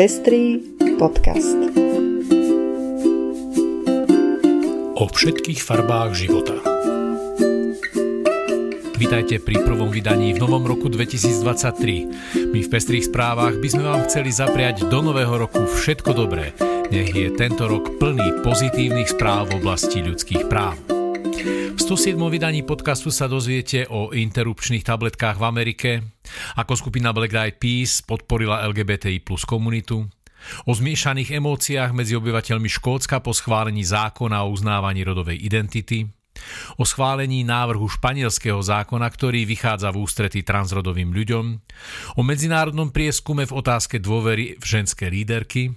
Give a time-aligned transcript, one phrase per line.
[0.00, 0.56] Pestrý
[0.96, 1.60] podcast.
[4.96, 6.56] O všetkých farbách života.
[8.96, 12.48] Vítajte pri prvom vydaní v novom roku 2023.
[12.48, 16.56] My v Pestrých správach by sme vám chceli zapriať do nového roku všetko dobré.
[16.88, 20.99] Nech je tento rok plný pozitívnych správ v oblasti ľudských práv.
[21.40, 22.20] V 107.
[22.28, 25.90] vydaní podcastu sa dozviete o interrupčných tabletkách v Amerike,
[26.60, 30.04] ako skupina Black Eyed Peas podporila LGBTI plus komunitu,
[30.68, 36.04] o zmiešaných emóciách medzi obyvateľmi Škótska po schválení zákona o uznávaní rodovej identity,
[36.76, 41.44] o schválení návrhu španielského zákona, ktorý vychádza v ústretí transrodovým ľuďom,
[42.16, 45.72] o medzinárodnom prieskume v otázke dôvery v ženské líderky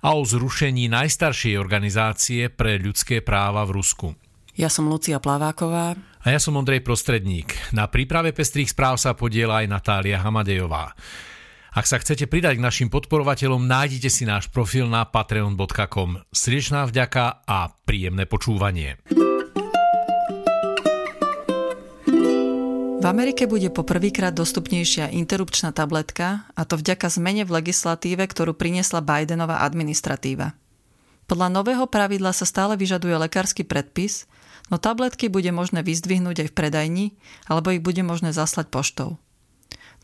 [0.00, 4.16] a o zrušení najstaršej organizácie pre ľudské práva v Rusku.
[4.52, 5.96] Ja som Lucia Plaváková.
[5.96, 7.56] A ja som Ondrej Prostredník.
[7.72, 10.92] Na príprave pestrých správ sa podiela aj Natália Hamadejová.
[11.72, 16.20] Ak sa chcete pridať k našim podporovateľom, nájdite si náš profil na patreon.com.
[16.28, 19.00] Srdečná vďaka a príjemné počúvanie.
[23.02, 29.00] V Amerike bude poprvýkrát dostupnejšia interrupčná tabletka, a to vďaka zmene v legislatíve, ktorú priniesla
[29.00, 30.54] Bidenová administratíva.
[31.32, 34.28] Podľa nového pravidla sa stále vyžaduje lekársky predpis,
[34.68, 37.06] no tabletky bude možné vyzdvihnúť aj v predajni,
[37.48, 39.16] alebo ich bude možné zaslať poštou.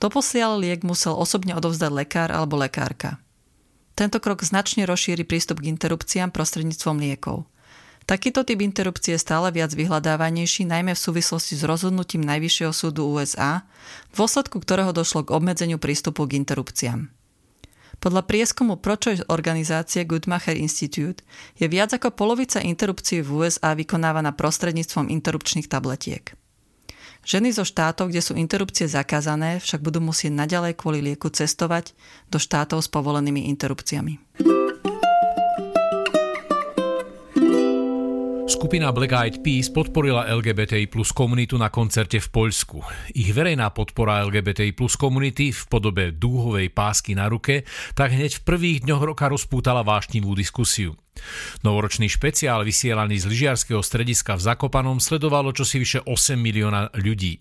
[0.00, 3.20] Doposiaľ liek musel osobne odovzdať lekár alebo lekárka.
[3.92, 7.44] Tento krok značne rozšíri prístup k interrupciám prostredníctvom liekov.
[8.08, 13.68] Takýto typ interrupcie je stále viac vyhľadávanejší, najmä v súvislosti s rozhodnutím Najvyššieho súdu USA,
[14.16, 17.17] v dôsledku ktorého došlo k obmedzeniu prístupu k interrupciám.
[17.98, 21.26] Podľa prieskumu pro-choice organizácie Goodmacher Institute
[21.58, 26.38] je viac ako polovica interrupcií v USA vykonávaná prostredníctvom interrupčných tabletiek.
[27.26, 31.92] Ženy zo štátov, kde sú interrupcie zakázané, však budú musieť naďalej kvôli lieku cestovať
[32.30, 34.46] do štátov s povolenými interrupciami.
[38.58, 42.82] Skupina Black Eyed Peas podporila LGBTI plus komunitu na koncerte v Poľsku.
[43.14, 47.62] Ich verejná podpora LGBTI plus komunity v podobe dúhovej pásky na ruke
[47.94, 50.98] tak hneď v prvých dňoch roka rozpútala vášnivú diskusiu.
[51.62, 57.38] Novoročný špeciál vysielaný z lyžiarského strediska v Zakopanom sledovalo čosi vyše 8 milióna ľudí.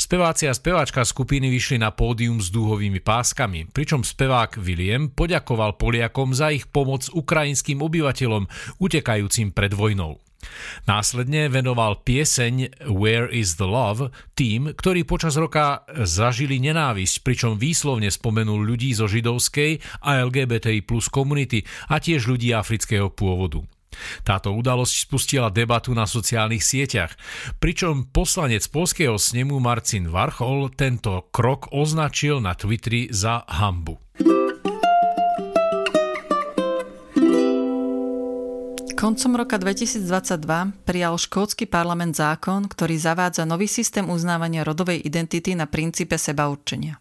[0.00, 6.32] Speváci a speváčka skupiny vyšli na pódium s dúhovými páskami, pričom spevák William poďakoval Poliakom
[6.32, 8.48] za ich pomoc ukrajinským obyvateľom
[8.80, 10.24] utekajúcim pred vojnou.
[10.84, 18.10] Následne venoval pieseň Where is the Love tým, ktorí počas roka zažili nenávisť, pričom výslovne
[18.10, 23.64] spomenul ľudí zo židovskej a LGBTI plus komunity a tiež ľudí afrického pôvodu.
[24.26, 27.14] Táto udalosť spustila debatu na sociálnych sieťach,
[27.62, 34.02] pričom poslanec polského snemu Marcin Varchol tento krok označil na Twitteri za hambu.
[39.04, 40.00] Koncom roka 2022
[40.88, 46.96] prijal škótsky parlament zákon, ktorý zavádza nový systém uznávania rodovej identity na princípe sebaurčenia.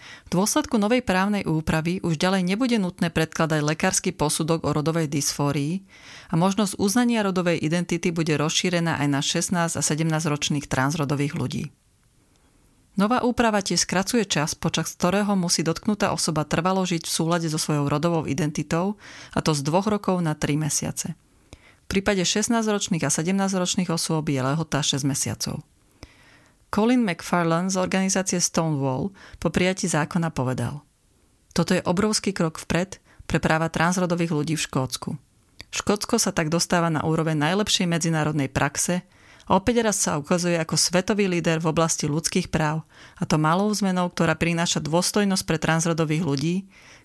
[0.00, 5.84] V dôsledku novej právnej úpravy už ďalej nebude nutné predkladať lekársky posudok o rodovej dysfórii
[6.32, 11.68] a možnosť uznania rodovej identity bude rozšírená aj na 16 a 17 ročných transrodových ľudí.
[12.96, 17.60] Nová úprava tiež skracuje čas, počas ktorého musí dotknutá osoba trvalo žiť v súlade so
[17.60, 18.96] svojou rodovou identitou,
[19.36, 21.12] a to z dvoch rokov na 3 mesiace.
[21.92, 25.60] Prípade 16-ročných a 17-ročných osôb je lehota 6 mesiacov.
[26.72, 30.80] Colin McFarlane z organizácie Stonewall po prijatí zákona povedal
[31.52, 32.96] Toto je obrovský krok vpred
[33.28, 35.20] pre práva transrodových ľudí v Škótsku.
[35.68, 39.04] Škótsko sa tak dostáva na úroveň najlepšej medzinárodnej praxe
[39.44, 42.88] a opäť raz sa ukazuje ako svetový líder v oblasti ľudských práv
[43.20, 46.54] a to malou zmenou, ktorá prináša dôstojnosť pre transrodových ľudí,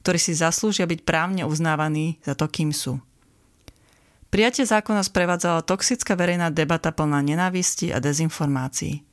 [0.07, 3.03] ktorí si zaslúžia byť právne uznávaní za to, kým sú.
[4.27, 9.07] Prijatie zákona sprevádzala toxická verejná debata plná nenávisti a dezinformácií.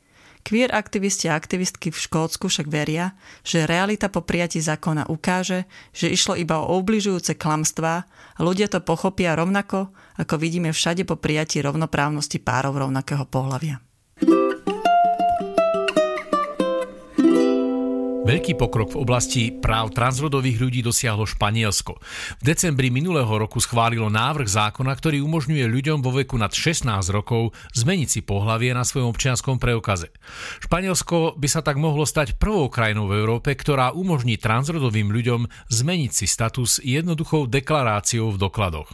[0.45, 5.65] Queer aktivisti a aktivistky v Škótsku však veria, že realita po prijatí zákona ukáže,
[5.97, 8.05] že išlo iba o obližujúce klamstvá
[8.37, 9.89] a ľudia to pochopia rovnako,
[10.21, 13.81] ako vidíme všade po prijatí rovnoprávnosti párov rovnakého pohľavia.
[18.25, 22.01] Veľký pokrok v oblasti práv transrodových ľudí dosiahlo Španielsko.
[22.41, 27.53] V decembri minulého roku schválilo návrh zákona, ktorý umožňuje ľuďom vo veku nad 16 rokov
[27.77, 30.09] zmeniť si pohlavie na svojom občianskom preukaze.
[30.65, 36.11] Španielsko by sa tak mohlo stať prvou krajinou v Európe, ktorá umožní transrodovým ľuďom zmeniť
[36.17, 38.89] si status jednoduchou deklaráciou v dokladoch.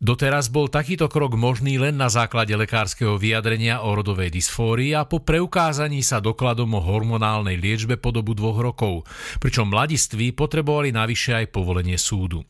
[0.00, 5.20] Doteraz bol takýto krok možný len na základe lekárskeho vyjadrenia o rodovej dysfórii a po
[5.20, 9.04] preukázaní sa dokladom o hormonálnej liečbe po dobu dvoch rokov,
[9.44, 12.40] pričom mladiství potrebovali navyše aj povolenie súdu.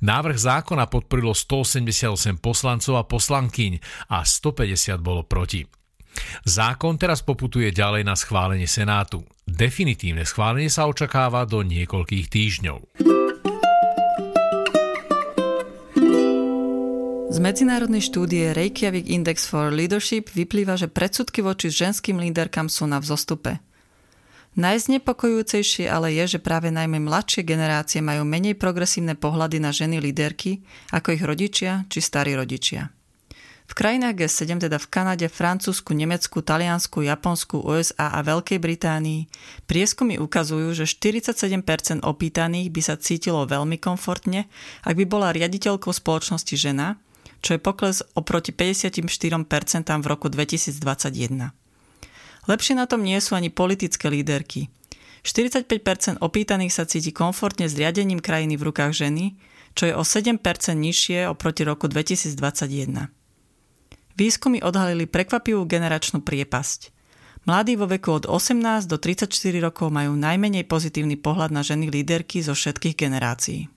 [0.00, 3.72] Návrh zákona podporilo 188 poslancov a poslankyň
[4.08, 5.68] a 150 bolo proti.
[6.48, 9.28] Zákon teraz poputuje ďalej na schválenie Senátu.
[9.44, 12.78] Definitívne schválenie sa očakáva do niekoľkých týždňov.
[17.38, 22.98] Z medzinárodnej štúdie Reykjavik Index for Leadership vyplýva, že predsudky voči ženským líderkám sú na
[22.98, 23.62] vzostupe.
[24.58, 30.66] Najznepokojujúcejšie ale je, že práve najmä mladšie generácie majú menej progresívne pohľady na ženy líderky
[30.90, 32.90] ako ich rodičia či starí rodičia.
[33.70, 39.30] V krajinách G7, teda v Kanade, Francúzsku, Nemecku, Taliansku, Japonsku, USA a Veľkej Británii,
[39.70, 44.50] prieskumy ukazujú, že 47% opýtaných by sa cítilo veľmi komfortne,
[44.82, 46.98] ak by bola riaditeľkou spoločnosti žena
[47.42, 49.44] čo je pokles oproti 54%
[50.02, 51.52] v roku 2021.
[52.48, 54.72] Lepšie na tom nie sú ani politické líderky.
[55.22, 59.36] 45% opýtaných sa cíti komfortne s riadením krajiny v rukách ženy,
[59.76, 60.40] čo je o 7%
[60.74, 63.12] nižšie oproti roku 2021.
[64.18, 66.90] Výskumy odhalili prekvapivú generačnú priepasť.
[67.46, 69.30] Mladí vo veku od 18 do 34
[69.62, 73.70] rokov majú najmenej pozitívny pohľad na ženy líderky zo všetkých generácií.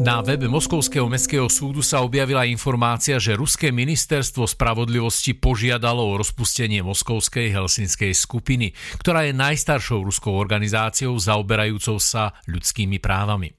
[0.00, 6.80] Na webe Moskovského mestského súdu sa objavila informácia, že Ruské ministerstvo spravodlivosti požiadalo o rozpustenie
[6.80, 13.52] Moskovskej helsinskej skupiny, ktorá je najstaršou ruskou organizáciou zaoberajúcou sa ľudskými právami.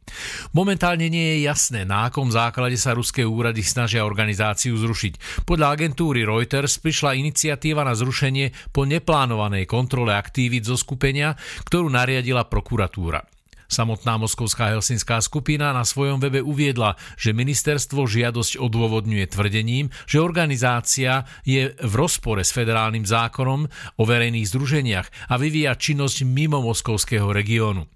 [0.57, 5.45] Momentálne nie je jasné, na akom základe sa ruské úrady snažia organizáciu zrušiť.
[5.45, 11.37] Podľa agentúry Reuters prišla iniciatíva na zrušenie po neplánovanej kontrole aktivít zo skupenia,
[11.69, 13.40] ktorú nariadila prokuratúra.
[13.71, 21.23] Samotná moskovská helsinská skupina na svojom webe uviedla, že ministerstvo žiadosť odôvodňuje tvrdením, že organizácia
[21.47, 27.87] je v rozpore s federálnym zákonom o verejných združeniach a vyvíja činnosť mimo moskovského regiónu.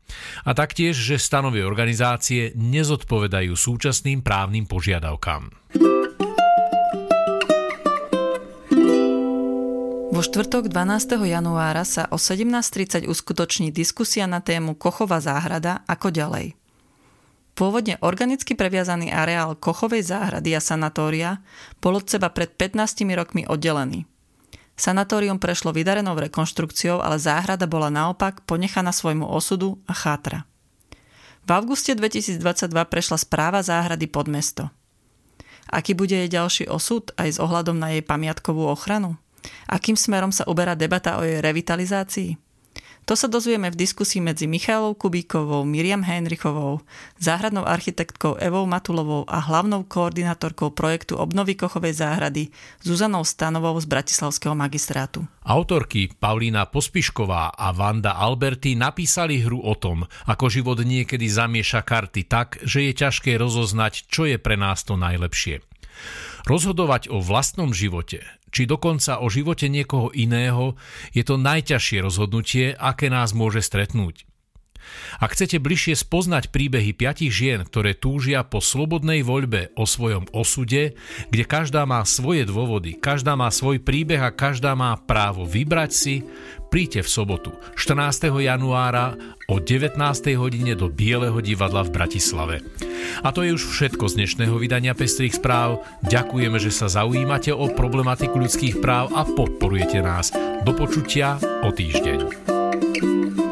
[0.48, 5.52] A taktiež, že stanovy organizácie nezodpovedajú súčasným právnym požiadavkám.
[10.16, 11.28] Vo štvrtok 12.
[11.28, 16.56] januára sa o 17.30 uskutoční diskusia na tému Kochová záhrada ako ďalej.
[17.52, 21.44] Pôvodne organicky previazaný areál Kochovej záhrady a sanatória
[21.84, 24.08] bol od seba pred 15 rokmi oddelený.
[24.80, 30.48] Sanatórium prešlo vydarenou rekonštrukciou, ale záhrada bola naopak ponechaná svojmu osudu a chátra.
[31.44, 32.40] V auguste 2022
[32.88, 34.72] prešla správa záhrady pod mesto.
[35.68, 39.20] Aký bude jej ďalší osud aj s ohľadom na jej pamiatkovú ochranu?
[39.70, 42.46] Akým smerom sa uberá debata o jej revitalizácii?
[43.06, 46.82] To sa dozvieme v diskusii medzi Michailou Kubíkovou, Miriam Heinrichovou,
[47.22, 52.50] záhradnou architektkou Evou Matulovou a hlavnou koordinátorkou projektu obnovy Kochovej záhrady
[52.82, 55.22] Zuzanou Stanovou z Bratislavského magistrátu.
[55.46, 62.26] Autorky Paulína Pospišková a Vanda Alberti napísali hru o tom, ako život niekedy zamieša karty
[62.26, 65.62] tak, že je ťažké rozoznať, čo je pre nás to najlepšie.
[66.46, 68.22] Rozhodovať o vlastnom živote,
[68.54, 70.78] či dokonca o živote niekoho iného,
[71.10, 74.30] je to najťažšie rozhodnutie, aké nás môže stretnúť.
[75.18, 80.98] Ak chcete bližšie spoznať príbehy piatich žien, ktoré túžia po slobodnej voľbe o svojom osude,
[81.32, 86.16] kde každá má svoje dôvody, každá má svoj príbeh a každá má právo vybrať si,
[86.68, 87.50] príďte v sobotu
[87.80, 88.34] 14.
[88.44, 89.16] januára
[89.48, 89.96] o 19.
[90.36, 92.56] hodine do Bieleho divadla v Bratislave.
[93.22, 95.86] A to je už všetko z dnešného vydania Pestrých správ.
[96.04, 100.34] Ďakujeme, že sa zaujímate o problematiku ľudských práv a podporujete nás.
[100.66, 103.45] Do počutia o týždeň.